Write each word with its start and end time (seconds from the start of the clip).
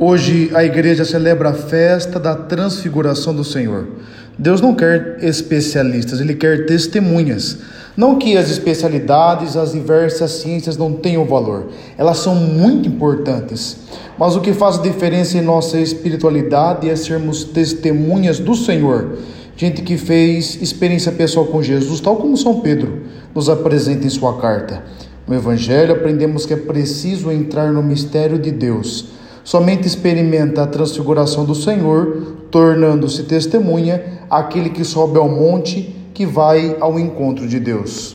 Hoje 0.00 0.48
a 0.54 0.62
igreja 0.62 1.04
celebra 1.04 1.48
a 1.48 1.52
festa 1.52 2.20
da 2.20 2.32
transfiguração 2.32 3.34
do 3.34 3.42
Senhor. 3.42 3.88
Deus 4.38 4.60
não 4.60 4.72
quer 4.72 5.16
especialistas, 5.22 6.20
ele 6.20 6.34
quer 6.34 6.66
testemunhas. 6.66 7.58
Não 7.96 8.16
que 8.16 8.36
as 8.36 8.48
especialidades, 8.48 9.56
as 9.56 9.72
diversas 9.72 10.30
ciências 10.30 10.76
não 10.76 10.92
tenham 10.92 11.24
valor, 11.24 11.70
elas 11.96 12.18
são 12.18 12.36
muito 12.36 12.88
importantes. 12.88 13.76
Mas 14.16 14.36
o 14.36 14.40
que 14.40 14.52
faz 14.52 14.80
diferença 14.80 15.36
em 15.36 15.42
nossa 15.42 15.80
espiritualidade 15.80 16.88
é 16.88 16.94
sermos 16.94 17.42
testemunhas 17.42 18.38
do 18.38 18.54
Senhor. 18.54 19.18
Gente 19.56 19.82
que 19.82 19.96
fez 19.96 20.62
experiência 20.62 21.10
pessoal 21.10 21.46
com 21.46 21.60
Jesus, 21.60 21.98
tal 21.98 22.14
como 22.18 22.36
São 22.36 22.60
Pedro 22.60 23.02
nos 23.34 23.48
apresenta 23.48 24.06
em 24.06 24.10
sua 24.10 24.40
carta. 24.40 24.80
No 25.26 25.34
Evangelho 25.34 25.92
aprendemos 25.92 26.46
que 26.46 26.54
é 26.54 26.56
preciso 26.56 27.32
entrar 27.32 27.72
no 27.72 27.82
mistério 27.82 28.38
de 28.38 28.52
Deus 28.52 29.18
somente 29.48 29.86
experimenta 29.86 30.62
a 30.62 30.66
transfiguração 30.66 31.42
do 31.42 31.54
Senhor, 31.54 32.34
tornando-se 32.50 33.22
testemunha 33.22 34.20
aquele 34.28 34.68
que 34.68 34.84
sobe 34.84 35.16
ao 35.16 35.26
monte 35.26 35.96
que 36.12 36.26
vai 36.26 36.76
ao 36.78 37.00
encontro 37.00 37.48
de 37.48 37.58
Deus. 37.58 38.06